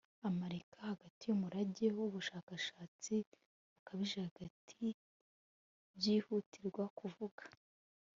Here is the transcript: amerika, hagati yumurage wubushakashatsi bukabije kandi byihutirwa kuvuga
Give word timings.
amerika, 0.29 0.75
hagati 0.89 1.21
yumurage 1.25 1.85
wubushakashatsi 1.97 3.13
bukabije 3.73 4.21
kandi 4.37 4.87
byihutirwa 5.97 6.83
kuvuga 6.99 7.43